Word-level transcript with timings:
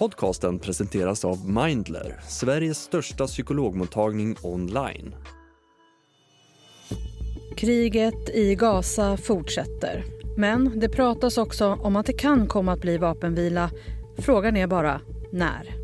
Podcasten 0.00 0.58
presenteras 0.58 1.24
av 1.24 1.48
Mindler, 1.48 2.20
Sveriges 2.28 2.78
största 2.78 3.26
psykologmottagning 3.26 4.36
online. 4.42 5.14
Kriget 7.56 8.30
i 8.34 8.54
Gaza 8.54 9.16
fortsätter. 9.16 10.04
Men 10.36 10.80
det 10.80 10.88
pratas 10.88 11.38
också 11.38 11.66
om 11.66 11.96
att 11.96 12.06
det 12.06 12.12
kan 12.12 12.46
komma 12.46 12.72
att 12.72 12.80
bli 12.80 12.98
vapenvila. 12.98 13.70
Frågan 14.18 14.56
är 14.56 14.66
bara 14.66 15.00
när. 15.32 15.74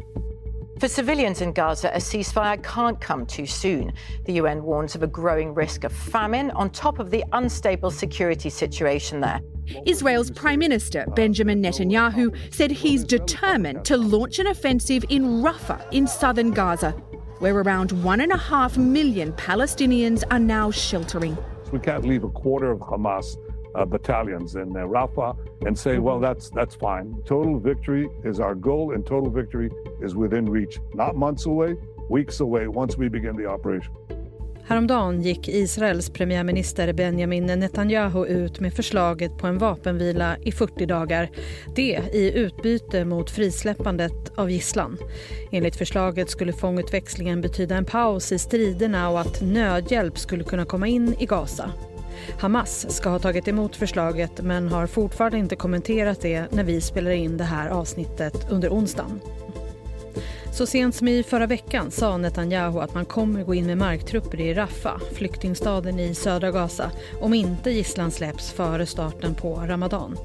For 0.81 0.89
civilians 0.89 1.43
in 1.43 1.55
Gaza, 1.55 1.89
a 1.89 2.01
ceasefire 2.01 2.57
can't 2.57 3.07
come 3.07 3.27
too 3.27 3.47
soon. 3.47 3.93
The 4.27 4.41
UN 4.41 4.63
warns 4.63 4.97
of 4.97 5.03
a 5.03 5.11
growing 5.15 5.55
risk 5.55 5.85
of 5.85 5.93
famine 5.93 6.53
on 6.55 6.71
top 6.71 7.01
of 7.01 7.11
the 7.11 7.23
unstable 7.33 7.91
security 7.91 8.51
situation 8.51 9.21
there. 9.21 9.56
Israel's 9.87 10.31
Prime 10.31 10.59
Minister 10.59 11.05
Benjamin 11.15 11.63
Netanyahu 11.63 12.37
said 12.55 12.71
he's 12.71 13.05
determined 13.05 13.85
to 13.85 13.97
launch 13.97 14.39
an 14.39 14.47
offensive 14.47 15.05
in 15.09 15.43
Rafah 15.43 15.93
in 15.93 16.07
southern 16.07 16.51
Gaza, 16.51 16.93
where 17.39 17.57
around 17.57 17.93
one 18.03 18.21
and 18.21 18.33
a 18.33 18.37
half 18.37 18.79
million 18.79 19.33
Palestinians 19.35 20.23
are 20.31 20.39
now 20.39 20.71
sheltering. 20.71 21.37
We 21.73 21.79
can't 21.79 22.05
leave 22.05 22.25
a 22.25 22.29
quarter 22.29 22.71
of 22.71 22.81
Hamas 22.81 23.37
uh, 23.75 23.85
battalions 23.85 24.57
in 24.57 24.77
uh, 24.77 24.81
Rafah 24.81 25.37
and 25.67 25.79
say, 25.79 25.99
well, 25.99 26.19
that's 26.19 26.51
that's 26.51 26.75
fine. 26.75 27.23
Total 27.27 27.59
victory 27.59 28.09
is 28.25 28.41
our 28.41 28.55
goal, 28.55 28.95
and 28.95 29.05
total 29.05 29.31
victory 29.31 29.71
is 30.01 30.15
within 30.15 30.49
reach, 30.49 30.79
not 30.95 31.17
months 31.17 31.47
away, 31.47 31.77
weeks 32.09 32.41
away. 32.41 32.69
Once 32.69 32.97
we 32.97 33.09
begin 33.09 33.37
the 33.37 33.47
operation. 33.47 33.93
Häromdagen 34.69 35.23
gick 35.23 35.49
Israels 35.49 36.11
premiärminister 36.11 36.93
Benjamin 36.93 37.47
Netanyahu 37.47 38.27
ut 38.27 38.61
med 38.61 38.75
förslaget 38.75 39.39
på 39.39 39.47
en 39.47 39.59
vapenvila 39.59 40.37
i 40.43 40.53
40 40.53 40.87
dagar. 40.87 41.31
Det 41.77 42.01
i 42.13 42.33
utbyte 42.35 43.05
mot 43.05 43.31
frisläppandet 43.31 44.33
av 44.37 44.51
gisslan. 44.51 44.99
Enligt 45.53 45.77
förslaget 45.77 46.31
skulle 46.31 46.53
fångutväxlingen 46.53 47.41
betyda 47.41 47.77
en 47.77 47.85
paus 47.85 48.33
i 48.33 48.39
striderna 48.39 49.11
och 49.11 49.21
att 49.21 49.41
nödhjälp 49.43 50.19
skulle 50.19 50.45
kunna 50.45 50.65
komma 50.65 50.87
in 50.87 51.15
i 51.19 51.27
Gaza. 51.27 51.71
Hamas 52.39 52.97
ska 52.97 53.09
ha 53.09 53.19
tagit 53.19 53.49
emot 53.49 53.77
förslaget 53.77 54.41
men 54.43 54.69
har 54.69 54.87
fortfarande 54.87 55.39
inte 55.39 55.57
kommenterat 55.57 56.21
det 56.21 56.53
när 56.53 56.65
vi 56.65 56.81
spelar 56.81 57.11
in 57.11 57.37
det 57.37 57.45
här 57.45 57.69
avsnittet 57.69 58.47
under 58.51 58.69
onsdagen. 58.69 59.21
Så 60.57 60.67
sent 60.67 60.95
som 60.95 61.09
i 61.09 61.23
förra 61.23 61.47
veckan 61.47 61.91
sa 61.91 62.17
Netanyahu 62.17 62.81
att 62.81 62.95
man 62.95 63.05
kommer 63.05 63.45
gå 63.45 63.55
in 63.55 63.67
med 63.67 63.79
marktrupper 63.79 64.41
i 64.41 64.55
Rafah, 64.55 65.01
flyktingstaden 65.13 66.01
i 66.01 66.15
södra 66.15 66.51
Gaza, 66.51 66.91
om 67.21 67.35
inte 67.35 67.71
gisslan 67.71 68.11
släpps 68.11 68.53
före 68.53 68.87
starten 68.87 69.35
på 69.35 69.55
Ramadan. 69.55 70.17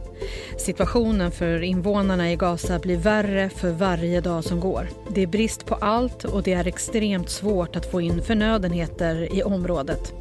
Situationen 0.57 1.31
för 1.31 1.61
invånarna 1.61 2.31
i 2.31 2.35
Gaza 2.35 2.79
blir 2.79 2.97
värre 2.97 3.49
för 3.49 3.71
varje 3.71 4.21
dag 4.21 4.43
som 4.43 4.59
går. 4.59 4.89
Det 5.09 5.21
är 5.21 5.27
brist 5.27 5.65
på 5.65 5.75
allt 5.75 6.23
och 6.23 6.43
det 6.43 6.53
är 6.53 6.67
extremt 6.67 7.29
svårt 7.29 7.75
att 7.75 7.91
få 7.91 8.01
in 8.01 8.21
förnödenheter 8.21 9.35
i 9.35 9.43
området. 9.43 10.13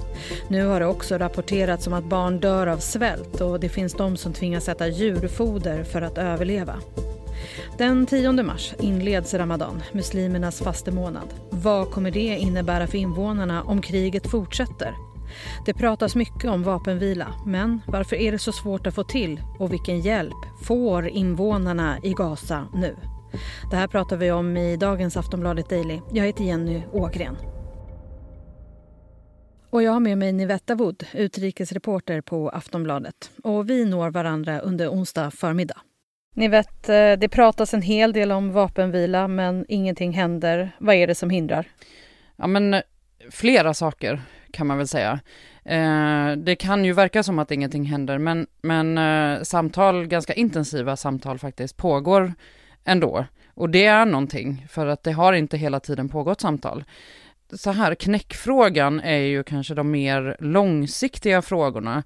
Nu 0.48 0.66
har 0.66 0.80
det 0.80 0.86
också 0.86 1.18
rapporterats 1.18 1.86
om 1.86 1.92
att 1.92 2.04
barn 2.04 2.40
dör 2.40 2.66
av 2.66 2.78
svält 2.78 3.40
och 3.40 3.60
det 3.60 3.68
finns 3.68 3.92
de 3.92 4.16
som 4.16 4.32
tvingas 4.32 4.68
äta 4.68 4.88
djurfoder 4.88 5.84
för 5.84 6.02
att 6.02 6.18
överleva. 6.18 6.80
Den 7.80 8.06
10 8.06 8.32
mars 8.32 8.74
inleds 8.78 9.34
Ramadan, 9.34 9.82
muslimernas 9.92 10.58
fastemånad. 10.58 11.34
Vad 11.50 11.90
kommer 11.90 12.10
det 12.10 12.20
innebära 12.20 12.86
för 12.86 12.98
invånarna 12.98 13.62
om 13.62 13.82
kriget 13.82 14.26
fortsätter? 14.26 14.94
Det 15.66 15.74
pratas 15.74 16.14
mycket 16.14 16.50
om 16.50 16.62
vapenvila, 16.62 17.34
men 17.46 17.80
varför 17.86 18.16
är 18.16 18.32
det 18.32 18.38
så 18.38 18.52
svårt 18.52 18.86
att 18.86 18.94
få 18.94 19.04
till 19.04 19.40
och 19.58 19.72
vilken 19.72 20.00
hjälp 20.00 20.64
får 20.64 21.08
invånarna 21.08 21.98
i 22.02 22.12
Gaza 22.12 22.66
nu? 22.74 22.96
Det 23.70 23.76
här 23.76 23.86
pratar 23.86 24.16
vi 24.16 24.30
om 24.30 24.56
i 24.56 24.76
dagens 24.76 25.16
Aftonbladet 25.16 25.68
Daily. 25.68 26.00
Jag 26.12 26.26
heter 26.26 26.44
Jenny 26.44 26.82
Ågren. 26.92 27.36
Och 29.70 29.82
jag 29.82 29.92
har 29.92 30.00
med 30.00 30.18
mig 30.18 30.32
Nivetta 30.32 30.74
Wood, 30.74 31.04
utrikesreporter 31.14 32.20
på 32.20 32.48
Aftonbladet. 32.48 33.30
Och 33.42 33.70
vi 33.70 33.84
når 33.84 34.10
varandra 34.10 34.60
under 34.60 34.88
onsdag 34.88 35.30
förmiddag. 35.30 35.80
Ni 36.34 36.48
vet, 36.48 36.88
eh, 36.88 37.12
det 37.12 37.28
pratas 37.28 37.74
en 37.74 37.82
hel 37.82 38.12
del 38.12 38.32
om 38.32 38.52
vapenvila 38.52 39.28
men 39.28 39.64
ingenting 39.68 40.12
händer. 40.12 40.76
Vad 40.78 40.94
är 40.94 41.06
det 41.06 41.14
som 41.14 41.30
hindrar? 41.30 41.66
Ja 42.36 42.46
men 42.46 42.74
eh, 42.74 42.80
flera 43.30 43.74
saker 43.74 44.22
kan 44.50 44.66
man 44.66 44.78
väl 44.78 44.88
säga. 44.88 45.20
Eh, 45.64 46.32
det 46.36 46.56
kan 46.56 46.84
ju 46.84 46.92
verka 46.92 47.22
som 47.22 47.38
att 47.38 47.50
ingenting 47.50 47.84
händer 47.84 48.18
men, 48.18 48.46
men 48.62 48.98
eh, 48.98 49.42
samtal, 49.42 50.06
ganska 50.06 50.32
intensiva 50.32 50.96
samtal 50.96 51.38
faktiskt, 51.38 51.76
pågår 51.76 52.34
ändå. 52.84 53.26
Och 53.54 53.70
det 53.70 53.86
är 53.86 54.06
någonting 54.06 54.66
för 54.68 54.86
att 54.86 55.02
det 55.02 55.12
har 55.12 55.32
inte 55.32 55.56
hela 55.56 55.80
tiden 55.80 56.08
pågått 56.08 56.40
samtal. 56.40 56.84
Så 57.52 57.70
här, 57.70 57.94
knäckfrågan 57.94 59.00
är 59.00 59.18
ju 59.18 59.42
kanske 59.42 59.74
de 59.74 59.90
mer 59.90 60.36
långsiktiga 60.40 61.42
frågorna. 61.42 62.02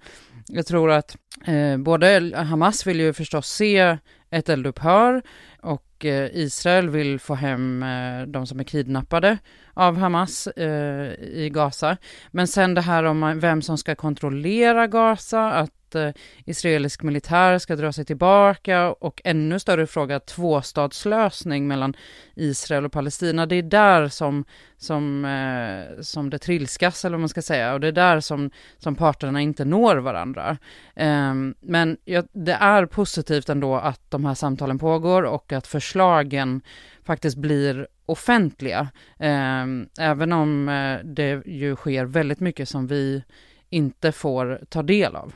Jag 0.46 0.66
tror 0.66 0.90
att 0.90 1.16
eh, 1.46 1.76
både 1.76 2.32
Hamas 2.36 2.86
vill 2.86 3.00
ju 3.00 3.12
förstås 3.12 3.48
se 3.48 3.98
ett 4.30 4.48
eldupphör 4.48 5.22
och 5.60 6.04
eh, 6.04 6.30
Israel 6.32 6.88
vill 6.88 7.18
få 7.20 7.34
hem 7.34 7.82
eh, 7.82 8.26
de 8.26 8.46
som 8.46 8.60
är 8.60 8.64
kidnappade 8.64 9.38
av 9.74 9.96
Hamas 9.96 10.46
eh, 10.46 11.12
i 11.20 11.50
Gaza. 11.52 11.96
Men 12.30 12.46
sen 12.46 12.74
det 12.74 12.80
här 12.80 13.04
om 13.04 13.40
vem 13.40 13.62
som 13.62 13.78
ska 13.78 13.94
kontrollera 13.94 14.86
Gaza, 14.86 15.50
att 15.50 15.94
eh, 15.94 16.10
israelisk 16.44 17.02
militär 17.02 17.58
ska 17.58 17.76
dra 17.76 17.92
sig 17.92 18.04
tillbaka 18.04 18.92
och 18.92 19.20
ännu 19.24 19.58
större 19.58 19.86
fråga 19.86 20.20
tvåstadslösning 20.20 21.68
mellan 21.68 21.96
Israel 22.34 22.84
och 22.84 22.92
Palestina. 22.92 23.46
Det 23.46 23.56
är 23.56 23.62
där 23.62 24.08
som, 24.08 24.44
som, 24.76 25.24
eh, 25.24 26.02
som 26.02 26.30
det 26.30 26.38
trilskas 26.38 27.04
eller 27.04 27.16
vad 27.16 27.20
man 27.20 27.28
ska 27.28 27.42
säga 27.42 27.74
och 27.74 27.80
det 27.80 27.88
är 27.88 27.92
där 27.92 28.20
som, 28.20 28.50
som 28.78 28.94
parterna 28.94 29.40
inte 29.40 29.64
når 29.64 29.96
varandra. 29.96 30.56
Eh, 30.96 31.23
men 31.60 31.96
ja, 32.04 32.22
det 32.32 32.52
är 32.52 32.86
positivt 32.86 33.48
ändå 33.48 33.76
att 33.76 34.10
de 34.10 34.24
här 34.24 34.34
samtalen 34.34 34.78
pågår 34.78 35.22
och 35.22 35.52
att 35.52 35.66
förslagen 35.66 36.62
faktiskt 37.04 37.36
blir 37.36 37.88
offentliga, 38.06 38.88
eh, 39.18 39.64
även 40.00 40.32
om 40.32 40.68
eh, 40.68 40.98
det 41.04 41.46
ju 41.46 41.76
sker 41.76 42.04
väldigt 42.04 42.40
mycket 42.40 42.68
som 42.68 42.86
vi 42.86 43.22
inte 43.70 44.12
får 44.12 44.60
ta 44.68 44.82
del 44.82 45.16
av. 45.16 45.32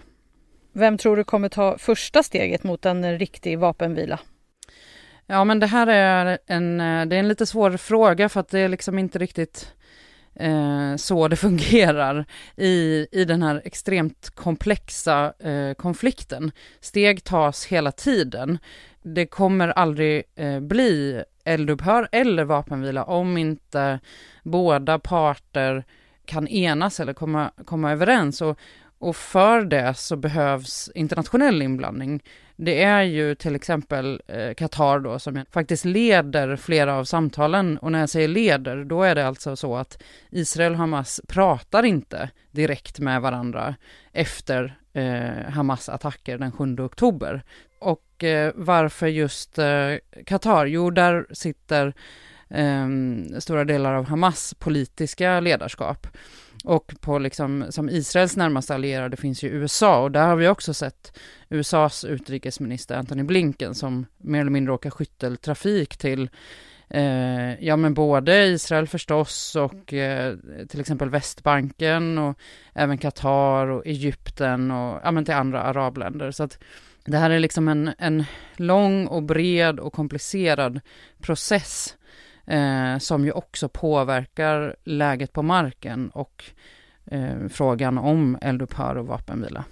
Vem 0.72 0.98
tror 0.98 1.16
du 1.16 1.24
kommer 1.24 1.48
ta 1.48 1.78
första 1.78 2.22
steget 2.22 2.64
mot 2.64 2.86
en 2.86 3.18
riktig 3.18 3.58
vapenvila? 3.58 4.20
Ja, 5.26 5.44
men 5.44 5.60
det 5.60 5.66
här 5.66 5.86
är 5.86 6.38
en, 6.46 6.78
det 6.78 7.16
är 7.16 7.20
en 7.20 7.28
lite 7.28 7.46
svår 7.46 7.76
fråga 7.76 8.28
för 8.28 8.40
att 8.40 8.48
det 8.48 8.60
är 8.60 8.68
liksom 8.68 8.98
inte 8.98 9.18
riktigt 9.18 9.74
eh, 10.38 10.96
så 10.96 11.28
det 11.28 11.36
fungerar 11.36 12.24
i, 12.56 13.06
i 13.12 13.24
den 13.24 13.42
här 13.42 13.62
extremt 13.64 14.30
komplexa 14.34 15.32
eh, 15.38 15.74
konflikten. 15.74 16.52
Steg 16.80 17.24
tas 17.24 17.66
hela 17.66 17.92
tiden. 17.92 18.58
Det 19.02 19.26
kommer 19.26 19.68
aldrig 19.68 20.24
eh, 20.36 20.60
bli 20.60 21.22
eldupphör 21.44 22.08
eller 22.12 22.44
vapenvila 22.44 23.04
om 23.04 23.36
inte 23.36 24.00
båda 24.42 24.98
parter 24.98 25.84
kan 26.24 26.48
enas 26.48 27.00
eller 27.00 27.12
komma, 27.12 27.50
komma 27.64 27.92
överens. 27.92 28.40
Och, 28.40 28.58
och 28.98 29.16
för 29.16 29.64
det 29.64 29.94
så 29.94 30.16
behövs 30.16 30.90
internationell 30.94 31.62
inblandning. 31.62 32.22
Det 32.56 32.82
är 32.82 33.02
ju 33.02 33.34
till 33.34 33.54
exempel 33.54 34.22
eh, 34.26 34.54
Qatar 34.54 34.98
då 34.98 35.18
som 35.18 35.44
faktiskt 35.50 35.84
leder 35.84 36.56
flera 36.56 36.94
av 36.94 37.04
samtalen 37.04 37.78
och 37.78 37.92
när 37.92 38.00
jag 38.00 38.10
säger 38.10 38.28
leder 38.28 38.84
då 38.84 39.02
är 39.02 39.14
det 39.14 39.26
alltså 39.26 39.56
så 39.56 39.76
att 39.76 40.02
Israel 40.30 40.72
och 40.72 40.78
Hamas 40.78 41.20
pratar 41.28 41.82
inte 41.82 42.30
direkt 42.50 42.98
med 42.98 43.22
varandra 43.22 43.74
efter 44.12 44.78
eh, 44.92 45.50
Hamas 45.50 45.88
attacker 45.88 46.38
den 46.38 46.52
7 46.52 46.76
oktober. 46.78 47.42
Och 47.78 48.24
eh, 48.24 48.52
varför 48.54 49.06
just 49.06 49.58
eh, 49.58 49.94
Qatar? 50.26 50.66
Jo, 50.66 50.90
där 50.90 51.26
sitter 51.32 51.94
ehm, 52.50 53.40
stora 53.40 53.64
delar 53.64 53.94
av 53.94 54.04
Hamas 54.04 54.54
politiska 54.58 55.40
ledarskap. 55.40 56.06
Och 56.64 56.94
på 57.00 57.18
liksom, 57.18 57.64
som 57.70 57.88
Israels 57.88 58.36
närmaste 58.36 58.74
allierade 58.74 59.16
finns 59.16 59.42
ju 59.42 59.48
USA 59.48 60.02
och 60.02 60.12
där 60.12 60.26
har 60.26 60.36
vi 60.36 60.48
också 60.48 60.74
sett 60.74 61.18
USAs 61.48 62.04
utrikesminister 62.04 62.96
Antony 62.96 63.22
Blinken 63.22 63.74
som 63.74 64.06
mer 64.16 64.40
eller 64.40 64.50
mindre 64.50 64.72
åker 64.72 64.90
skytteltrafik 64.90 65.96
till 65.96 66.30
eh, 66.88 67.64
ja 67.64 67.76
men 67.76 67.94
både 67.94 68.46
Israel 68.46 68.88
förstås 68.88 69.56
och 69.56 69.92
eh, 69.92 70.36
till 70.68 70.80
exempel 70.80 71.10
Västbanken 71.10 72.18
och 72.18 72.38
även 72.74 72.98
Qatar 72.98 73.66
och 73.66 73.86
Egypten 73.86 74.70
och 74.70 75.00
ja 75.04 75.10
men 75.10 75.24
till 75.24 75.34
andra 75.34 75.62
arabländer. 75.62 76.30
Så 76.30 76.42
att 76.42 76.58
det 77.04 77.18
här 77.18 77.30
är 77.30 77.38
liksom 77.38 77.68
en, 77.68 77.90
en 77.98 78.24
lång 78.56 79.06
och 79.06 79.22
bred 79.22 79.80
och 79.80 79.92
komplicerad 79.92 80.80
process 81.22 81.97
eh, 82.48 82.98
som 82.98 83.24
ju 83.24 83.32
också 83.32 83.68
påverkar 83.68 84.76
läget 84.84 85.32
på 85.32 85.42
marken 85.42 86.10
och 86.10 86.44
eh, 87.10 87.48
frågan 87.50 87.98
om 87.98 88.38
eldupphör 88.40 88.96
och 88.96 89.06
vapenvila. 89.06 89.64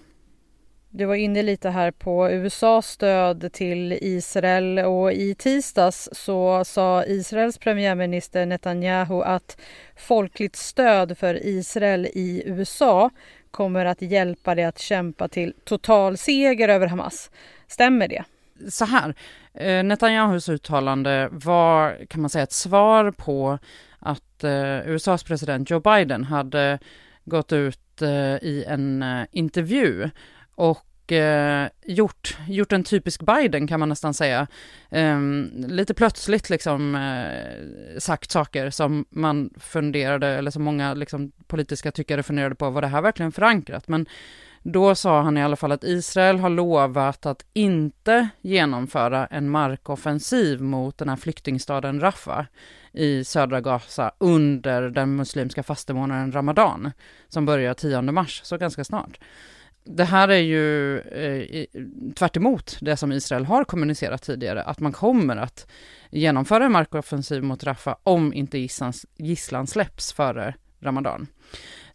Du 0.90 1.05
var 1.05 1.14
inne 1.14 1.43
lite 1.43 1.70
här 1.70 1.90
på 1.90 2.31
USAs 2.31 2.87
stöd 2.87 3.52
till 3.52 3.93
Israel 3.93 4.78
och 4.78 5.12
i 5.12 5.34
tisdags 5.34 6.08
så 6.12 6.64
sa 6.64 7.05
Israels 7.05 7.58
premiärminister 7.58 8.46
Netanyahu 8.46 9.23
att 9.23 9.61
folkligt 9.96 10.56
stöd 10.56 11.19
för 11.19 11.46
Israel 11.46 12.06
i 12.06 12.43
USA 12.46 13.11
kommer 13.50 13.84
att 13.84 14.02
hjälpa 14.02 14.55
det 14.55 14.64
att 14.64 14.78
kämpa 14.78 15.28
till 15.28 15.55
total 15.64 16.17
seger 16.17 16.69
över 16.69 16.87
Hamas. 16.87 17.31
Stämmer 17.67 18.08
det? 18.08 18.25
Så 18.70 18.84
här, 18.84 19.14
Eh, 19.56 19.85
Netanyahus 19.85 20.49
uttalande 20.49 21.29
var, 21.32 22.06
kan 22.08 22.20
man 22.20 22.31
säga, 22.31 22.43
ett 22.43 22.53
svar 22.53 23.11
på 23.11 23.58
att 23.99 24.44
eh, 24.44 24.88
USAs 24.88 25.25
president 25.25 25.70
Joe 25.70 25.81
Biden 25.81 26.25
hade 26.25 26.79
gått 27.25 27.53
ut 27.53 28.03
eh, 28.03 28.37
i 28.43 28.64
en 28.69 29.03
eh, 29.03 29.26
intervju 29.32 30.11
och 30.55 31.12
eh, 31.12 31.69
gjort, 31.87 32.37
gjort 32.49 32.73
en 32.73 32.85
typisk 32.85 33.23
Biden 33.23 33.67
kan 33.67 33.81
man 33.81 33.88
nästan 33.88 34.14
säga. 34.14 34.47
Eh, 34.91 35.20
lite 35.69 35.94
plötsligt 35.94 36.50
liksom 36.50 36.94
eh, 36.94 37.99
sagt 37.99 38.31
saker 38.31 38.70
som 38.70 39.05
man 39.11 39.50
funderade, 39.61 40.26
eller 40.26 40.50
som 40.50 40.62
många 40.62 40.94
liksom, 40.94 41.32
politiska 41.47 41.93
tyckare 41.93 42.23
funderade 42.23 42.55
på, 42.55 42.70
var 42.70 42.82
det 42.82 42.88
här 42.88 43.02
verkligen 43.02 43.32
förankrat? 43.32 43.88
Men 43.88 44.06
då 44.73 44.95
sa 44.95 45.23
han 45.23 45.39
i 45.39 45.43
alla 45.43 45.57
fall 45.57 45.73
att 45.73 45.85
Israel 45.85 46.39
har 46.39 46.51
lovat 46.51 47.27
att 47.27 47.45
inte 47.53 48.29
genomföra 48.41 49.27
en 49.27 49.51
markoffensiv 49.51 50.63
mot 50.63 50.99
den 50.99 51.09
här 51.09 51.17
flyktingstaden 51.17 52.01
Rafah 52.01 52.45
i 52.93 53.25
södra 53.25 53.61
Gaza 53.61 54.13
under 54.19 54.83
den 54.83 55.17
muslimska 55.17 55.63
fastemånaden 55.63 56.33
Ramadan 56.33 56.93
som 57.29 57.47
börjar 57.47 57.75
10 57.75 58.03
mars, 58.03 58.41
så 58.45 58.57
ganska 58.57 58.85
snart 58.85 59.19
det 59.87 60.05
här 60.05 60.29
är 60.29 60.39
ju 60.39 60.99
eh, 60.99 61.67
tvärt 62.15 62.37
det 62.81 62.97
som 62.97 63.12
Israel 63.12 63.45
har 63.45 63.65
kommunicerat 63.65 64.23
tidigare, 64.23 64.62
att 64.62 64.81
man 64.81 64.93
kommer 64.93 65.37
att 65.37 65.71
genomföra 66.11 66.65
en 66.65 66.73
markoffensiv 66.73 67.43
mot 67.43 67.65
Rafah 67.65 67.97
om 68.03 68.33
inte 68.33 68.59
gisslan, 68.59 68.93
gisslan 69.17 69.67
släpps 69.67 70.12
före 70.12 70.55
Ramadan. 70.81 71.27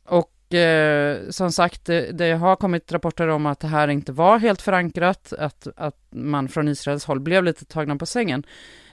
Och 0.06 0.31
eh, 0.54 1.30
som 1.30 1.52
sagt, 1.52 1.86
det, 1.86 2.12
det, 2.12 2.32
har 2.32 2.56
kommit 2.56 2.92
rapporter 2.92 3.28
om 3.28 3.46
att 3.46 3.60
det 3.60 3.68
här 3.68 3.88
inte 3.88 4.12
var 4.12 4.38
helt 4.38 4.62
förankrat, 4.62 5.34
att, 5.34 5.68
att 5.76 5.98
man 6.10 6.48
från 6.48 6.68
Israels 6.68 7.06
håll 7.06 7.20
blev 7.20 7.44
lite 7.44 7.66
tagna 7.66 7.96
på 7.96 8.06
sängen. 8.06 8.44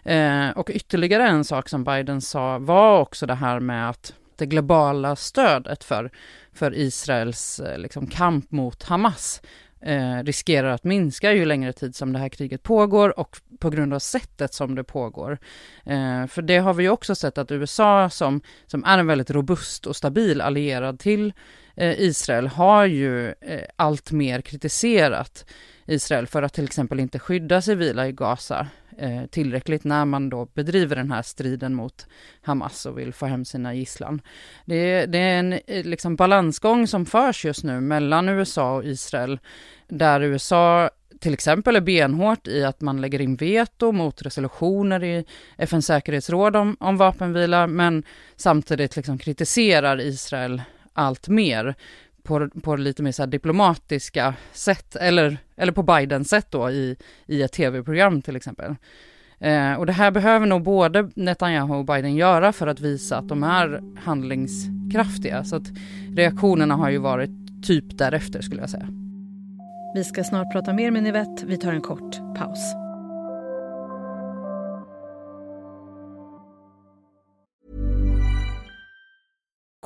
Eh, 0.04 0.50
och 0.50 0.70
ytterligare 0.70 1.28
en 1.28 1.44
sak 1.44 1.68
som 1.68 1.84
Biden 1.84 2.20
sa 2.20 2.58
var 2.58 3.00
också 3.00 3.26
det 3.26 3.34
här 3.34 3.60
med 3.60 3.90
att 3.90 4.14
det 4.36 4.46
globala 4.46 5.16
stödet 5.16 5.84
för, 5.84 6.10
för 6.52 6.74
Israels 6.74 7.60
eh, 7.60 7.78
liksom, 7.78 8.06
kamp 8.06 8.50
mot 8.50 8.82
Hamas 8.82 9.42
eh, 9.80 10.22
riskerar 10.24 10.68
att 10.68 10.84
minska 10.84 11.32
ju 11.32 11.44
längre 11.44 11.72
tid 11.72 11.96
som 11.96 12.12
det 12.12 12.18
här 12.18 12.28
kriget 12.28 12.62
pågår 12.62 13.18
och 13.18 13.36
på 13.58 13.70
grund 13.70 13.94
av 13.94 13.98
sättet 13.98 14.54
som 14.54 14.74
det 14.74 14.84
pågår. 14.84 15.38
Eh, 15.86 16.26
för 16.26 16.42
det 16.42 16.58
har 16.58 16.74
vi 16.74 16.82
ju 16.82 16.90
också 16.90 17.14
sett 17.14 17.38
att 17.38 17.52
USA 17.52 18.10
som, 18.10 18.40
som 18.66 18.84
är 18.84 18.98
en 18.98 19.06
väldigt 19.06 19.30
robust 19.30 19.86
och 19.86 19.96
stabil 19.96 20.40
allierad 20.40 20.98
till 20.98 21.32
eh, 21.76 22.00
Israel 22.00 22.46
har 22.46 22.84
ju 22.84 23.28
eh, 23.28 23.62
allt 23.76 24.12
mer 24.12 24.40
kritiserat 24.40 25.44
Israel 25.88 26.26
för 26.26 26.42
att 26.42 26.52
till 26.52 26.64
exempel 26.64 27.00
inte 27.00 27.18
skydda 27.18 27.62
civila 27.62 28.08
i 28.08 28.12
Gaza 28.12 28.66
eh, 28.98 29.26
tillräckligt 29.26 29.84
när 29.84 30.04
man 30.04 30.30
då 30.30 30.48
bedriver 30.54 30.96
den 30.96 31.12
här 31.12 31.22
striden 31.22 31.74
mot 31.74 32.06
Hamas 32.42 32.86
och 32.86 32.98
vill 32.98 33.12
få 33.12 33.26
hem 33.26 33.44
sina 33.44 33.74
gisslan. 33.74 34.20
Det, 34.64 35.06
det 35.06 35.18
är 35.18 35.38
en 35.38 35.52
eh, 35.52 35.84
liksom, 35.84 36.16
balansgång 36.16 36.86
som 36.86 37.06
förs 37.06 37.44
just 37.44 37.64
nu 37.64 37.80
mellan 37.80 38.28
USA 38.28 38.76
och 38.76 38.84
Israel, 38.84 39.38
där 39.88 40.20
USA 40.20 40.90
till 41.20 41.34
exempel 41.34 41.76
är 41.76 41.80
benhårt 41.80 42.48
i 42.48 42.64
att 42.64 42.80
man 42.80 43.00
lägger 43.00 43.20
in 43.20 43.36
veto 43.36 43.92
mot 43.92 44.22
resolutioner 44.22 45.04
i 45.04 45.24
FNs 45.56 45.86
säkerhetsråd 45.86 46.56
om, 46.56 46.76
om 46.80 46.96
vapenvila, 46.96 47.66
men 47.66 48.02
samtidigt 48.36 48.96
liksom 48.96 49.18
kritiserar 49.18 50.00
Israel 50.00 50.62
allt 50.92 51.28
mer 51.28 51.74
på, 52.28 52.48
på 52.48 52.76
lite 52.76 53.02
mer 53.02 53.12
så 53.12 53.26
diplomatiska 53.26 54.34
sätt, 54.52 54.96
eller, 54.96 55.38
eller 55.56 55.72
på 55.72 55.82
Bidens 55.82 56.28
sätt 56.28 56.46
då 56.50 56.70
i, 56.70 56.96
i 57.26 57.42
ett 57.42 57.52
tv-program 57.52 58.22
till 58.22 58.36
exempel. 58.36 58.74
Eh, 59.38 59.72
och 59.72 59.86
det 59.86 59.92
här 59.92 60.10
behöver 60.10 60.46
nog 60.46 60.62
både 60.62 61.10
Netanyahu 61.14 61.74
och 61.74 61.84
Biden 61.84 62.16
göra 62.16 62.52
för 62.52 62.66
att 62.66 62.80
visa 62.80 63.18
att 63.18 63.28
de 63.28 63.42
är 63.42 63.82
handlingskraftiga. 63.98 65.44
Så 65.44 65.56
att 65.56 65.66
reaktionerna 66.16 66.76
har 66.76 66.90
ju 66.90 66.98
varit 66.98 67.30
typ 67.66 67.98
därefter 67.98 68.40
skulle 68.40 68.60
jag 68.60 68.70
säga. 68.70 68.88
Vi 69.94 70.04
ska 70.04 70.24
snart 70.24 70.52
prata 70.52 70.72
mer 70.72 70.90
med 70.90 71.02
Nivette. 71.02 71.46
Vi 71.46 71.56
tar 71.56 71.72
en 71.72 71.80
kort 71.80 72.18
paus. 72.36 72.87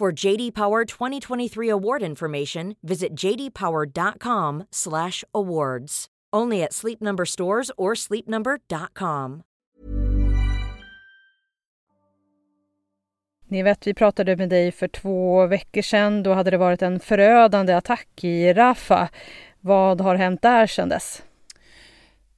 For 0.00 0.24
JD 0.24 0.54
Power 0.54 0.84
2023 0.84 1.70
award 1.70 2.02
information, 2.02 2.76
visit 2.82 3.14
jdpower.com/awards. 3.14 6.06
Only 6.36 6.62
at 6.62 6.72
Sleep 6.72 7.00
Number 7.00 7.24
stores 7.24 7.70
or 7.76 7.94
sleepnumber.com. 7.94 9.42
Ni 13.48 13.62
vet, 13.62 13.86
vi 13.86 13.94
pratade 13.94 14.36
med 14.36 14.48
dig 14.48 14.72
för 14.72 14.88
två 14.88 15.46
veckor 15.46 15.82
sedan. 15.82 16.22
Då 16.22 16.32
hade 16.32 16.50
det 16.50 16.56
varit 16.56 16.82
en 16.82 17.00
förödande 17.00 17.72
attack 17.72 18.24
i 18.24 18.52
Rafah. 18.52 19.08
Vad 19.60 20.00
har 20.00 20.14
hänt 20.14 20.42
där 20.42 20.66
sedan 20.66 20.88
dess? 20.88 21.22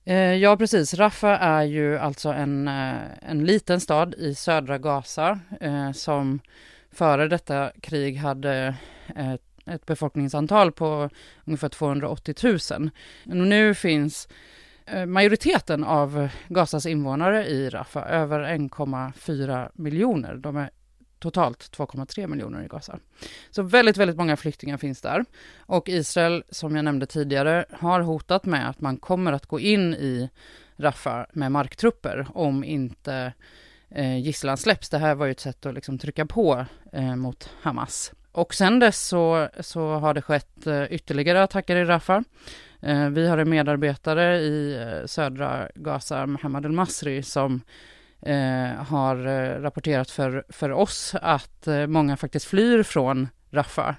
Eh, 0.05 0.35
ja, 0.35 0.57
precis. 0.57 0.95
Rafah 0.95 1.43
är 1.43 1.63
ju 1.63 1.99
alltså 1.99 2.29
en, 2.29 2.69
eh, 2.69 2.95
en 3.23 3.45
liten 3.45 3.81
stad 3.81 4.15
i 4.15 4.35
södra 4.35 4.79
Gaza 4.79 5.41
eh, 5.61 5.93
som 5.93 6.41
före 6.99 7.29
detta 7.29 7.73
krig 7.81 8.17
hade 8.17 8.75
ett, 9.17 9.43
ett 9.67 9.87
befolkningsantal 9.87 10.73
på 10.73 11.11
ungefär 11.45 11.69
280 11.69 12.35
000. 12.71 12.91
Nu 13.25 13.75
finns 13.75 14.29
eh, 14.87 15.07
majoriteten 15.07 15.85
av 15.85 16.29
Gazas 16.49 16.87
invånare 16.87 17.47
i 17.47 17.71
Rafah, 17.71 18.13
över 18.13 18.41
1,4 18.41 19.71
miljoner. 19.75 20.35
De 20.35 20.57
är 20.57 20.71
totalt 21.19 21.59
2,3 21.79 22.27
miljoner 22.27 22.65
i 22.65 22.69
Gaza. 22.69 22.99
Så 23.51 23.63
väldigt, 23.63 23.97
väldigt 23.97 24.17
många 24.17 24.37
flyktingar 24.37 24.77
finns 24.77 25.01
där. 25.01 25.25
Och 25.59 25.89
Israel, 25.89 26.45
som 26.51 26.77
jag 26.77 26.85
nämnde 26.85 27.07
tidigare, 27.07 27.65
har 27.73 28.01
hotat 28.01 28.45
med 28.45 28.69
att 28.69 28.81
man 28.81 28.97
kommer 28.97 29.33
att 29.33 29.47
gå 29.47 29.61
in 29.61 29.95
i 29.95 30.31
Rafah 30.77 31.27
med 31.33 31.53
marktrupper 31.53 32.27
om 32.35 32.65
inte 32.65 33.33
Eh, 33.91 34.19
gisslan 34.19 34.57
släpps. 34.57 34.89
Det 34.89 34.99
här 34.99 35.15
var 35.15 35.27
ju 35.27 35.33
ett 35.33 35.41
sätt 35.41 35.67
att 35.67 35.75
liksom 35.75 35.99
trycka 35.99 36.27
på 36.27 36.67
eh, 36.93 37.17
mot 37.17 37.51
Hamas. 37.63 38.13
Och 38.33 38.55
sen 38.55 38.79
dess 38.79 39.07
så, 39.07 39.49
så 39.61 39.95
har 39.95 40.15
det 40.15 40.23
skett 40.23 40.67
eh, 40.67 40.85
ytterligare 40.85 41.43
attacker 41.43 41.77
i 41.77 41.85
Rafah. 41.85 42.21
Eh, 42.83 43.09
vi 43.09 43.29
har 43.29 43.39
en 43.39 43.51
medarbetare 43.51 44.39
i 44.39 44.77
eh, 44.83 45.07
södra 45.07 45.69
Gaza, 45.75 46.27
Mohammad 46.27 46.65
El-Masri, 46.65 47.23
som 47.23 47.61
eh, 48.23 48.85
har 48.89 49.27
eh, 49.27 49.61
rapporterat 49.61 50.11
för, 50.11 50.45
för 50.49 50.73
oss 50.73 51.15
att 51.23 51.67
eh, 51.67 51.87
många 51.87 52.17
faktiskt 52.17 52.47
flyr 52.47 52.83
från 52.83 53.29
Rafah 53.51 53.95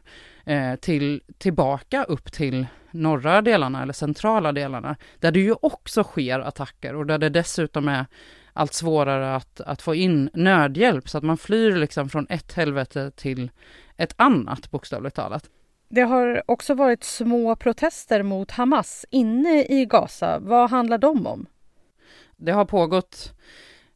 till, 0.79 1.22
tillbaka 1.38 2.03
upp 2.03 2.31
till 2.31 2.67
norra 2.91 3.41
delarna 3.41 3.81
eller 3.81 3.93
centrala 3.93 4.51
delarna, 4.51 4.96
där 5.19 5.31
det 5.31 5.39
ju 5.39 5.55
också 5.62 6.03
sker 6.03 6.39
attacker 6.39 6.96
och 6.96 7.05
där 7.05 7.17
det 7.17 7.29
dessutom 7.29 7.88
är 7.88 8.05
allt 8.53 8.74
svårare 8.74 9.36
att, 9.36 9.62
att 9.62 9.82
få 9.82 9.96
in 9.96 10.29
nödhjälp, 10.34 11.10
så 11.10 11.18
att 11.18 11.24
man 11.24 11.38
flyr 11.38 11.75
liksom 11.75 12.10
från 12.10 12.27
ett 12.29 12.53
helvete 12.53 13.12
till 13.15 13.51
ett 13.98 14.13
annat, 14.18 14.72
bokstavligt 14.72 15.15
talat. 15.15 15.50
Det 15.89 16.01
har 16.01 16.44
också 16.46 16.74
varit 16.74 17.03
små 17.03 17.56
protester 17.56 18.24
mot 18.24 18.51
Hamas 18.51 19.06
inne 19.10 19.65
i 19.70 19.86
Gaza. 19.86 20.39
Vad 20.39 20.70
handlar 20.70 20.98
de 20.98 21.27
om? 21.27 21.46
Det 22.38 22.51
har 22.51 22.65
pågått 22.65 23.34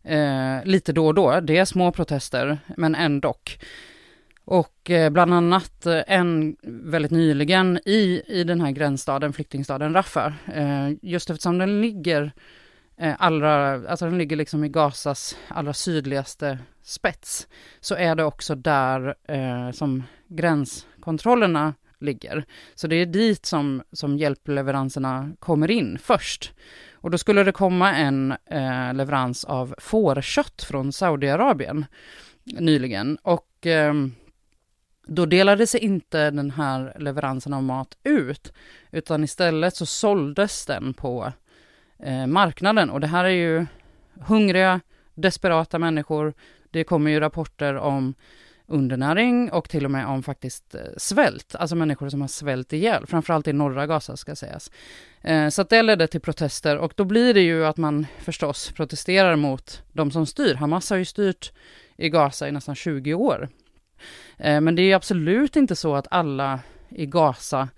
eh, 0.03 0.65
lite 0.65 0.93
då 0.93 1.07
och 1.07 1.13
då. 1.13 1.39
Det 1.39 1.57
är 1.57 1.65
små 1.65 1.91
protester, 1.91 2.57
men 2.77 2.95
ändå. 2.95 3.35
Och 4.45 4.89
eh, 4.89 5.09
bland 5.09 5.33
annat 5.33 5.85
eh, 5.85 6.01
en 6.07 6.55
väldigt 6.63 7.11
nyligen 7.11 7.79
i, 7.85 8.21
i 8.27 8.43
den 8.43 8.61
här 8.61 8.71
gränsstaden, 8.71 9.33
flyktingstaden 9.33 9.93
Rafah, 9.93 10.33
eh, 10.53 10.89
just 11.01 11.29
eftersom 11.29 11.57
den 11.57 11.81
ligger 11.81 12.31
Eh, 12.97 13.15
allra, 13.19 13.73
alltså 13.89 14.05
den 14.05 14.17
ligger 14.17 14.35
liksom 14.35 14.63
i 14.63 14.69
Gazas 14.69 15.37
allra 15.47 15.73
sydligaste 15.73 16.59
spets, 16.81 17.47
så 17.79 17.95
är 17.95 18.15
det 18.15 18.23
också 18.23 18.55
där 18.55 19.15
eh, 19.27 19.71
som 19.71 20.03
gränskontrollerna 20.27 21.73
ligger. 21.99 22.45
Så 22.75 22.87
det 22.87 22.95
är 22.95 23.05
dit 23.05 23.45
som, 23.45 23.83
som 23.91 24.17
hjälpleveranserna 24.17 25.31
kommer 25.39 25.71
in 25.71 25.97
först. 26.01 26.53
Och 26.93 27.11
då 27.11 27.17
skulle 27.17 27.43
det 27.43 27.51
komma 27.51 27.95
en 27.95 28.31
eh, 28.31 28.93
leverans 28.93 29.45
av 29.45 29.75
fårkött 29.77 30.63
från 30.63 30.93
Saudiarabien 30.93 31.85
nyligen. 32.43 33.17
Och 33.21 33.67
eh, 33.67 33.93
då 35.07 35.25
delade 35.25 35.67
sig 35.67 35.79
inte 35.79 36.31
den 36.31 36.51
här 36.51 36.95
leveransen 36.99 37.53
av 37.53 37.63
mat 37.63 37.97
ut, 38.03 38.53
utan 38.91 39.23
istället 39.23 39.75
så 39.75 39.85
såldes 39.85 40.65
den 40.65 40.93
på 40.93 41.33
eh, 42.03 42.27
marknaden. 42.27 42.89
Och 42.89 42.99
det 42.99 43.07
här 43.07 43.23
är 43.23 43.29
ju 43.29 43.65
hungriga, 44.19 44.79
desperata 45.13 45.79
människor. 45.79 46.33
Det 46.71 46.83
kommer 46.83 47.11
ju 47.11 47.19
rapporter 47.19 47.75
om 47.75 48.13
undernäring 48.67 49.51
och 49.51 49.69
till 49.69 49.85
och 49.85 49.91
med 49.91 50.05
om 50.05 50.23
faktiskt 50.23 50.75
eh, 50.75 50.81
svält, 50.97 51.55
alltså 51.55 51.75
människor 51.75 52.09
som 52.09 52.21
har 52.21 52.27
svält 52.27 52.73
ihjäl, 52.73 53.05
framförallt 53.07 53.47
i 53.47 53.53
norra 53.53 53.87
Gaza 53.87 54.17
ska 54.17 54.35
sägas. 54.35 54.71
Eh, 55.21 55.49
så 55.49 55.61
att 55.61 55.69
det 55.69 55.81
ledde 55.81 56.07
till 56.07 56.21
protester 56.21 56.77
och 56.77 56.93
då 56.95 57.03
blir 57.03 57.33
det 57.33 57.41
ju 57.41 57.65
att 57.65 57.77
man 57.77 58.07
förstås 58.19 58.71
protesterar 58.71 59.35
mot 59.35 59.83
de 59.91 60.11
som 60.11 60.25
styr. 60.25 60.55
Hamas 60.55 60.89
har 60.89 60.97
ju 60.97 61.05
styrt 61.05 61.51
i 61.97 62.09
Gaza 62.09 62.47
i 62.47 62.51
nästan 62.51 62.75
20 62.75 63.13
år. 63.13 63.49
Eh, 64.37 64.61
men 64.61 64.75
det 64.75 64.81
är 64.81 64.95
absolut 64.95 65.55
inte 65.55 65.75
så 65.75 65.95
att 65.95 66.07
alla 66.11 66.59
i 66.89 67.05
Gaza 67.05 67.69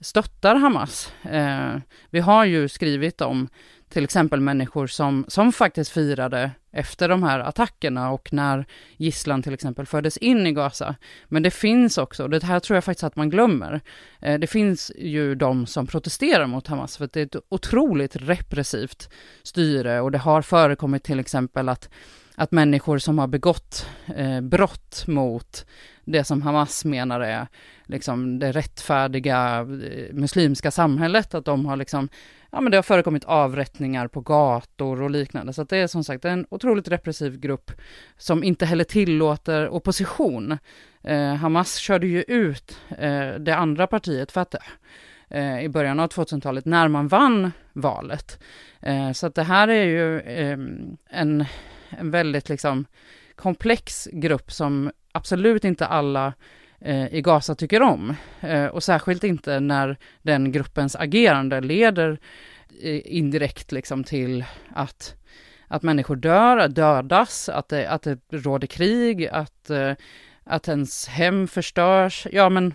stöttar 0.00 0.54
Hamas. 0.54 1.12
Eh, 1.22 1.76
vi 2.10 2.20
har 2.20 2.44
ju 2.44 2.68
skrivit 2.68 3.20
om 3.20 3.48
till 3.88 4.04
exempel 4.04 4.40
människor 4.40 4.86
som, 4.86 5.24
som 5.28 5.52
faktiskt 5.52 5.90
firade 5.90 6.50
efter 6.72 7.08
de 7.08 7.22
här 7.22 7.40
attackerna 7.40 8.10
och 8.10 8.32
när 8.32 8.66
gisslan 8.96 9.42
till 9.42 9.54
exempel 9.54 9.86
fördes 9.86 10.16
in 10.16 10.46
i 10.46 10.52
Gaza. 10.52 10.94
Men 11.28 11.42
det 11.42 11.50
finns 11.50 11.98
också, 11.98 12.28
det 12.28 12.44
här 12.44 12.60
tror 12.60 12.76
jag 12.76 12.84
faktiskt 12.84 13.04
att 13.04 13.16
man 13.16 13.30
glömmer, 13.30 13.80
eh, 14.22 14.38
det 14.38 14.46
finns 14.46 14.92
ju 14.98 15.34
de 15.34 15.66
som 15.66 15.86
protesterar 15.86 16.46
mot 16.46 16.66
Hamas 16.66 16.96
för 16.96 17.04
att 17.04 17.12
det 17.12 17.20
är 17.20 17.26
ett 17.26 17.36
otroligt 17.48 18.16
repressivt 18.16 19.10
styre 19.42 20.00
och 20.00 20.12
det 20.12 20.18
har 20.18 20.42
förekommit 20.42 21.04
till 21.04 21.20
exempel 21.20 21.68
att 21.68 21.90
att 22.38 22.52
människor 22.52 22.98
som 22.98 23.18
har 23.18 23.26
begått 23.26 23.86
eh, 24.16 24.40
brott 24.40 25.04
mot 25.06 25.66
det 26.04 26.24
som 26.24 26.42
Hamas 26.42 26.84
menar 26.84 27.20
är 27.20 27.46
liksom 27.86 28.38
det 28.38 28.52
rättfärdiga 28.52 29.58
eh, 29.60 30.14
muslimska 30.14 30.70
samhället, 30.70 31.34
att 31.34 31.44
de 31.44 31.66
har 31.66 31.76
liksom 31.76 32.08
ja 32.50 32.60
men 32.60 32.70
det 32.70 32.76
har 32.76 32.82
förekommit 32.82 33.24
avrättningar 33.24 34.08
på 34.08 34.20
gator 34.20 35.02
och 35.02 35.10
liknande. 35.10 35.52
Så 35.52 35.62
att 35.62 35.68
det 35.68 35.76
är 35.76 35.86
som 35.86 36.04
sagt 36.04 36.24
en 36.24 36.46
otroligt 36.48 36.88
repressiv 36.88 37.40
grupp 37.40 37.70
som 38.18 38.44
inte 38.44 38.66
heller 38.66 38.84
tillåter 38.84 39.68
opposition. 39.68 40.58
Eh, 41.02 41.34
Hamas 41.34 41.76
körde 41.76 42.06
ju 42.06 42.22
ut 42.22 42.78
eh, 42.98 43.30
det 43.30 43.56
andra 43.56 43.86
partiet, 43.86 44.32
Fatah, 44.32 44.66
eh, 45.28 45.60
i 45.60 45.68
början 45.68 46.00
av 46.00 46.08
2000-talet 46.08 46.64
när 46.64 46.88
man 46.88 47.08
vann 47.08 47.52
valet. 47.72 48.42
Eh, 48.80 49.12
så 49.12 49.26
att 49.26 49.34
det 49.34 49.42
här 49.42 49.68
är 49.68 49.84
ju 49.84 50.20
ehm, 50.20 50.96
en, 51.10 51.44
en 51.90 52.10
väldigt 52.10 52.48
liksom 52.48 52.86
komplex 53.34 54.08
grupp 54.12 54.52
som 54.52 54.90
absolut 55.12 55.64
inte 55.64 55.86
alla 55.86 56.32
eh, 56.80 57.14
i 57.14 57.22
Gaza 57.22 57.54
tycker 57.54 57.82
om. 57.82 58.14
Eh, 58.40 58.66
och 58.66 58.82
särskilt 58.82 59.24
inte 59.24 59.60
när 59.60 59.96
den 60.22 60.52
gruppens 60.52 60.96
agerande 60.96 61.60
leder 61.60 62.18
eh, 62.82 63.16
indirekt 63.16 63.72
liksom 63.72 64.04
till 64.04 64.44
att, 64.74 65.14
att 65.66 65.82
människor 65.82 66.16
dör, 66.16 66.68
dödas, 66.68 67.48
att 67.48 67.68
det, 67.68 67.90
att 67.90 68.02
det 68.02 68.18
råder 68.30 68.66
krig, 68.66 69.26
att, 69.26 69.70
eh, 69.70 69.92
att 70.44 70.68
ens 70.68 71.08
hem 71.08 71.48
förstörs. 71.48 72.26
Ja, 72.32 72.48
men 72.48 72.74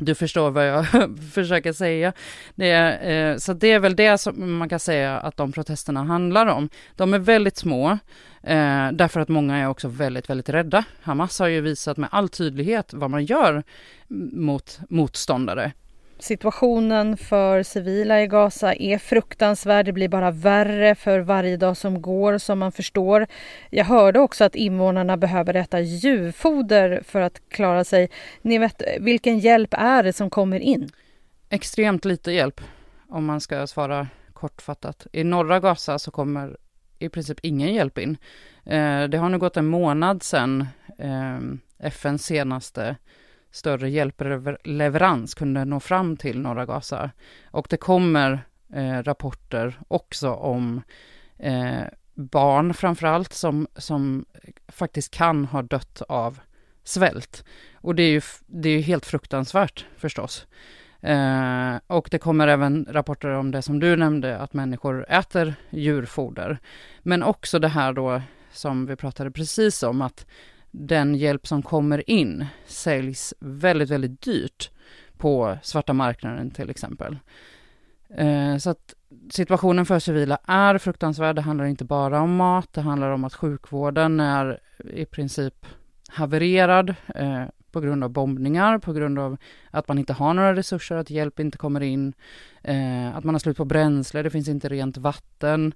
du 0.00 0.14
förstår 0.14 0.50
vad 0.50 0.68
jag 0.68 0.86
försöker 1.32 1.72
säga. 1.72 2.12
Det 2.54 2.70
är, 2.70 3.30
eh, 3.32 3.36
så 3.36 3.52
det 3.52 3.72
är 3.72 3.78
väl 3.78 3.96
det 3.96 4.18
som 4.18 4.58
man 4.58 4.68
kan 4.68 4.80
säga 4.80 5.18
att 5.18 5.36
de 5.36 5.52
protesterna 5.52 6.04
handlar 6.04 6.46
om. 6.46 6.68
De 6.96 7.14
är 7.14 7.18
väldigt 7.18 7.56
små, 7.56 7.90
eh, 8.42 8.92
därför 8.92 9.20
att 9.20 9.28
många 9.28 9.56
är 9.56 9.68
också 9.68 9.88
väldigt, 9.88 10.30
väldigt 10.30 10.48
rädda. 10.48 10.84
Hamas 11.02 11.38
har 11.38 11.46
ju 11.46 11.60
visat 11.60 11.96
med 11.96 12.08
all 12.12 12.28
tydlighet 12.28 12.92
vad 12.92 13.10
man 13.10 13.24
gör 13.24 13.62
mot 14.32 14.78
motståndare. 14.88 15.72
Situationen 16.20 17.16
för 17.16 17.62
civila 17.62 18.22
i 18.22 18.26
Gaza 18.26 18.74
är 18.74 18.98
fruktansvärd. 18.98 19.86
Det 19.86 19.92
blir 19.92 20.08
bara 20.08 20.30
värre 20.30 20.94
för 20.94 21.20
varje 21.20 21.56
dag 21.56 21.76
som 21.76 22.02
går 22.02 22.38
som 22.38 22.58
man 22.58 22.72
förstår. 22.72 23.26
Jag 23.70 23.84
hörde 23.84 24.18
också 24.18 24.44
att 24.44 24.54
invånarna 24.54 25.16
behöver 25.16 25.54
äta 25.54 25.80
djurfoder 25.80 27.02
för 27.04 27.20
att 27.20 27.40
klara 27.48 27.84
sig. 27.84 28.10
Ni 28.42 28.58
vet, 28.58 28.82
vilken 29.00 29.38
hjälp 29.38 29.74
är 29.78 30.02
det 30.02 30.12
som 30.12 30.30
kommer 30.30 30.60
in? 30.60 30.88
Extremt 31.48 32.04
lite 32.04 32.32
hjälp 32.32 32.60
om 33.08 33.24
man 33.24 33.40
ska 33.40 33.66
svara 33.66 34.08
kortfattat. 34.32 35.06
I 35.12 35.24
norra 35.24 35.60
Gaza 35.60 35.98
så 35.98 36.10
kommer 36.10 36.56
i 36.98 37.08
princip 37.08 37.38
ingen 37.42 37.74
hjälp 37.74 37.98
in. 37.98 38.16
Eh, 38.64 39.02
det 39.04 39.18
har 39.18 39.28
nu 39.28 39.38
gått 39.38 39.56
en 39.56 39.66
månad 39.66 40.22
sedan 40.22 40.66
ehm, 40.98 41.60
FNs 41.78 42.24
senaste 42.24 42.96
större 43.50 43.90
hjälpleverans 43.90 45.34
kunde 45.34 45.64
nå 45.64 45.80
fram 45.80 46.16
till 46.16 46.40
norra 46.40 46.66
Gaza. 46.66 47.10
Och 47.50 47.66
det 47.70 47.76
kommer 47.76 48.44
eh, 48.74 49.02
rapporter 49.02 49.80
också 49.88 50.30
om 50.30 50.82
eh, 51.38 51.82
barn 52.14 52.74
framförallt 52.74 53.32
som, 53.32 53.66
som 53.76 54.24
faktiskt 54.68 55.14
kan 55.14 55.44
ha 55.44 55.62
dött 55.62 56.02
av 56.08 56.38
svält. 56.84 57.44
Och 57.74 57.94
det 57.94 58.02
är 58.02 58.10
ju 58.10 58.20
det 58.46 58.68
är 58.68 58.80
helt 58.80 59.06
fruktansvärt 59.06 59.86
förstås. 59.96 60.46
Eh, 61.00 61.74
och 61.86 62.08
det 62.10 62.18
kommer 62.18 62.48
även 62.48 62.86
rapporter 62.90 63.28
om 63.28 63.50
det 63.50 63.62
som 63.62 63.80
du 63.80 63.96
nämnde, 63.96 64.38
att 64.38 64.52
människor 64.52 65.06
äter 65.08 65.54
djurfoder. 65.70 66.58
Men 67.02 67.22
också 67.22 67.58
det 67.58 67.68
här 67.68 67.92
då 67.92 68.22
som 68.52 68.86
vi 68.86 68.96
pratade 68.96 69.30
precis 69.30 69.82
om, 69.82 70.02
att 70.02 70.26
den 70.70 71.14
hjälp 71.14 71.46
som 71.46 71.62
kommer 71.62 72.10
in 72.10 72.46
säljs 72.66 73.34
väldigt, 73.38 73.90
väldigt 73.90 74.22
dyrt 74.22 74.70
på 75.18 75.58
svarta 75.62 75.92
marknaden 75.92 76.50
till 76.50 76.70
exempel. 76.70 77.18
Eh, 78.16 78.56
så 78.56 78.70
att 78.70 78.94
situationen 79.30 79.86
för 79.86 79.98
civila 79.98 80.38
är 80.46 80.78
fruktansvärd. 80.78 81.36
Det 81.36 81.42
handlar 81.42 81.64
inte 81.64 81.84
bara 81.84 82.20
om 82.20 82.36
mat, 82.36 82.72
det 82.72 82.80
handlar 82.80 83.10
om 83.10 83.24
att 83.24 83.34
sjukvården 83.34 84.20
är 84.20 84.60
i 84.92 85.04
princip 85.04 85.66
havererad 86.08 86.94
eh, 87.14 87.44
på 87.72 87.80
grund 87.80 88.04
av 88.04 88.10
bombningar, 88.10 88.78
på 88.78 88.92
grund 88.92 89.18
av 89.18 89.36
att 89.70 89.88
man 89.88 89.98
inte 89.98 90.12
har 90.12 90.34
några 90.34 90.54
resurser, 90.54 90.96
att 90.96 91.10
hjälp 91.10 91.40
inte 91.40 91.58
kommer 91.58 91.80
in, 91.80 92.12
eh, 92.62 93.16
att 93.16 93.24
man 93.24 93.34
har 93.34 93.38
slut 93.38 93.56
på 93.56 93.64
bränsle, 93.64 94.22
det 94.22 94.30
finns 94.30 94.48
inte 94.48 94.68
rent 94.68 94.96
vatten. 94.96 95.74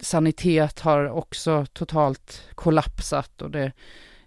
Sanitet 0.00 0.80
har 0.80 1.10
också 1.10 1.66
totalt 1.72 2.48
kollapsat 2.54 3.42
och 3.42 3.50
det 3.50 3.72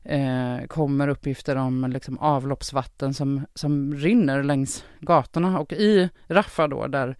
eh, 0.07 0.67
kommer 0.67 1.07
uppgifter 1.07 1.55
om 1.55 1.89
liksom, 1.89 2.19
avloppsvatten 2.19 3.13
som, 3.13 3.45
som 3.53 3.95
rinner 3.95 4.43
längs 4.43 4.85
gatorna. 4.99 5.59
Och 5.59 5.73
i 5.73 6.09
Rafah 6.27 6.69
då, 6.69 6.87
där, 6.87 7.17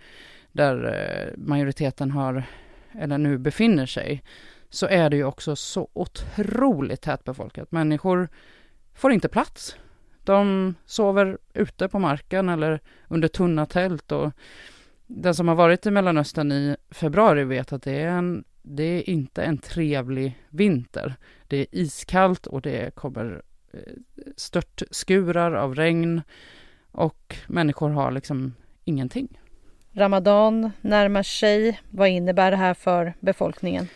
där 0.52 0.86
eh, 0.86 1.38
majoriteten 1.38 2.12
har, 2.12 2.44
eller 2.92 3.18
nu 3.18 3.38
befinner 3.38 3.86
sig, 3.86 4.24
så 4.70 4.88
är 4.88 5.10
det 5.10 5.16
ju 5.16 5.24
också 5.24 5.56
så 5.56 5.90
otroligt 5.94 7.02
tätbefolkat. 7.02 7.72
Människor 7.72 8.30
får 8.94 9.12
inte 9.12 9.30
plats. 9.30 9.76
De 10.24 10.76
sover 10.86 11.38
ute 11.54 11.88
på 11.88 12.00
marken 12.00 12.50
eller 12.50 12.80
under 13.08 13.28
tunna 13.28 13.66
tält. 13.66 14.12
Och 14.12 14.32
den 15.08 15.36
som 15.36 15.48
har 15.48 15.56
varit 15.56 15.86
i 15.86 15.92
Mellanöstern 15.92 16.52
i 16.52 16.76
februari 16.92 17.44
vet 17.44 17.74
att 17.74 17.84
det 17.84 18.02
är, 18.02 18.10
en, 18.10 18.44
det 18.70 18.84
är 18.84 19.10
inte 19.10 19.44
en 19.44 19.58
trevlig 19.58 20.44
vinter. 20.50 21.16
Det 21.48 21.58
är 21.58 21.68
iskallt 21.72 22.48
och 22.48 22.62
det 22.62 22.96
kommer 22.96 23.42
eh, 23.74 23.80
störtskurar 24.36 25.52
av 25.52 25.76
regn 25.76 26.22
och 26.92 27.36
människor 27.48 27.90
har 27.90 28.12
liksom 28.12 28.54
ingenting. 28.86 29.40
Ramadan 29.94 30.72
närmar 30.82 31.24
sig. 31.24 31.80
Vad 31.90 32.10
innebär 32.10 32.52
det 32.52 32.58
här 32.58 32.74
för 32.74 33.14
befolkningen? 33.20 33.88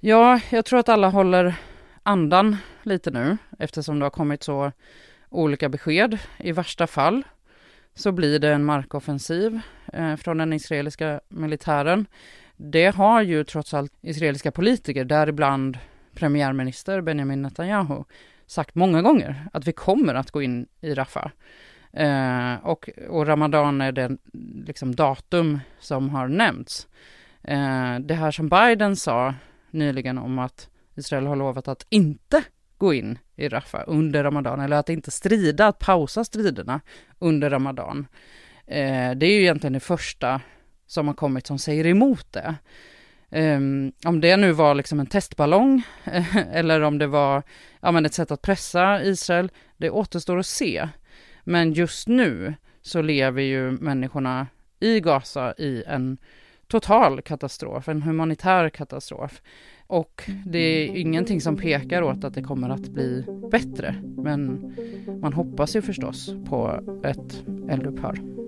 Ja, 0.00 0.40
jag 0.50 0.64
tror 0.64 0.78
att 0.78 0.88
alla 0.88 1.08
håller 1.08 1.54
andan 2.02 2.56
lite 2.82 3.10
nu 3.10 3.36
eftersom 3.58 3.98
det 3.98 4.04
har 4.04 4.10
kommit 4.10 4.42
så 4.42 4.72
olika 5.28 5.68
besked. 5.68 6.18
I 6.38 6.52
värsta 6.52 6.86
fall 6.86 7.22
så 7.94 8.12
blir 8.12 8.38
det 8.38 8.52
en 8.52 8.64
markoffensiv 8.64 9.60
eh, 9.92 10.16
från 10.16 10.38
den 10.38 10.52
israeliska 10.52 11.20
militären. 11.28 12.06
Det 12.60 12.94
har 12.94 13.22
ju 13.22 13.44
trots 13.44 13.74
allt 13.74 13.92
israeliska 14.00 14.50
politiker, 14.50 15.04
däribland 15.04 15.78
premiärminister 16.14 17.00
Benjamin 17.00 17.42
Netanyahu 17.42 18.04
sagt 18.46 18.74
många 18.74 19.02
gånger 19.02 19.48
att 19.52 19.66
vi 19.66 19.72
kommer 19.72 20.14
att 20.14 20.30
gå 20.30 20.42
in 20.42 20.66
i 20.80 20.94
Rafah. 20.94 21.30
Eh, 21.92 22.54
och, 22.62 22.90
och 23.08 23.26
Ramadan 23.26 23.80
är 23.80 23.92
det 23.92 24.16
liksom, 24.66 24.94
datum 24.94 25.60
som 25.80 26.10
har 26.10 26.28
nämnts. 26.28 26.88
Eh, 27.42 27.98
det 27.98 28.14
här 28.14 28.30
som 28.30 28.48
Biden 28.48 28.96
sa 28.96 29.34
nyligen 29.70 30.18
om 30.18 30.38
att 30.38 30.68
Israel 30.94 31.26
har 31.26 31.36
lovat 31.36 31.68
att 31.68 31.86
inte 31.88 32.44
gå 32.78 32.94
in 32.94 33.18
i 33.36 33.48
Rafah 33.48 33.84
under 33.86 34.24
Ramadan, 34.24 34.60
eller 34.60 34.76
att 34.76 34.88
inte 34.88 35.10
strida, 35.10 35.66
att 35.66 35.78
pausa 35.78 36.24
striderna 36.24 36.80
under 37.18 37.50
Ramadan. 37.50 38.06
Eh, 38.66 39.10
det 39.16 39.26
är 39.26 39.32
ju 39.32 39.40
egentligen 39.40 39.72
det 39.72 39.80
första 39.80 40.40
som 40.88 41.06
har 41.06 41.14
kommit 41.14 41.46
som 41.46 41.58
säger 41.58 41.86
emot 41.86 42.32
det. 42.32 42.54
Um, 43.30 43.92
om 44.04 44.20
det 44.20 44.36
nu 44.36 44.52
var 44.52 44.74
liksom 44.74 45.00
en 45.00 45.06
testballong 45.06 45.82
eller 46.52 46.80
om 46.80 46.98
det 46.98 47.06
var 47.06 47.42
ja, 47.80 47.92
men 47.92 48.06
ett 48.06 48.14
sätt 48.14 48.30
att 48.30 48.42
pressa 48.42 49.02
Israel, 49.02 49.50
det 49.76 49.90
återstår 49.90 50.38
att 50.38 50.46
se. 50.46 50.88
Men 51.44 51.72
just 51.72 52.08
nu 52.08 52.54
så 52.82 53.02
lever 53.02 53.42
ju 53.42 53.70
människorna 53.70 54.46
i 54.80 55.00
Gaza 55.00 55.54
i 55.58 55.84
en 55.86 56.18
total 56.68 57.22
katastrof, 57.22 57.88
en 57.88 58.02
humanitär 58.02 58.68
katastrof. 58.68 59.42
Och 59.86 60.30
det 60.46 60.58
är 60.58 60.96
ingenting 60.96 61.40
som 61.40 61.56
pekar 61.56 62.02
åt 62.02 62.24
att 62.24 62.34
det 62.34 62.42
kommer 62.42 62.68
att 62.68 62.88
bli 62.88 63.24
bättre. 63.50 63.94
Men 64.16 64.74
man 65.20 65.32
hoppas 65.32 65.76
ju 65.76 65.82
förstås 65.82 66.30
på 66.48 66.80
ett 67.04 67.44
eldupphör. 67.70 68.47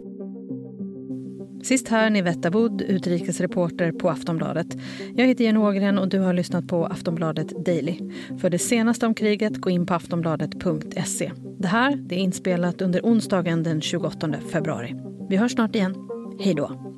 Sist 1.62 1.88
här 1.88 2.11
Nivetta 2.11 2.50
Wood, 2.50 2.83
utrikesreporter 2.83 3.93
på 3.93 4.11
Aftonbladet. 4.11 4.67
Jag 5.14 5.26
heter 5.26 5.45
Jenny 5.45 5.59
Ågren 5.59 5.99
och 5.99 6.09
du 6.09 6.19
har 6.19 6.33
lyssnat 6.33 6.69
på 6.69 6.87
Aftonbladet 6.87 7.64
Daily. 7.64 7.99
För 8.40 8.50
det 8.50 8.59
senaste 8.59 9.07
om 9.07 9.14
kriget, 9.14 9.57
gå 9.57 9.71
in 9.71 9.87
på 9.87 9.95
aftonbladet.se. 9.95 11.33
Det 11.59 11.69
här 11.69 11.97
det 11.97 12.14
är 12.14 12.19
inspelat 12.19 12.83
under 12.83 13.00
onsdagen 13.00 13.62
den 13.62 13.81
28 13.81 14.33
februari. 14.52 14.95
Vi 15.31 15.37
hörs 15.37 15.52
snart 15.52 15.75
igen. 15.75 15.95
Hej 16.40 16.55
då! 16.55 16.90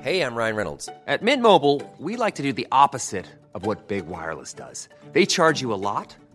Hej, 0.00 0.16
jag 0.16 0.32
Ryan 0.36 0.56
Reynolds. 0.56 0.88
På 1.06 1.24
Mint 1.24 1.42
Mobile, 1.42 1.80
we 1.98 2.24
like 2.24 2.36
to 2.36 2.42
do 2.42 2.52
the 2.52 2.66
opposite 2.84 3.26
of 3.54 3.66
what 3.66 3.88
Big 3.88 4.04
Wireless 4.06 4.54
does. 4.54 4.88
They 5.12 5.26
charge 5.26 5.62
you 5.62 5.72
a 5.72 5.76
lot 5.76 6.23